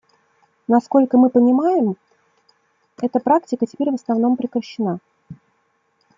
Насколько 0.67 1.15
мы 1.19 1.29
понимает, 1.29 1.95
эта 3.03 3.19
практика 3.19 3.67
теперь 3.67 3.91
в 3.91 3.93
основном 3.93 4.35
прекращена. 4.35 4.97